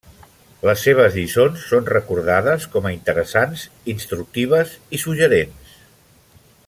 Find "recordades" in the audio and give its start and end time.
1.91-2.65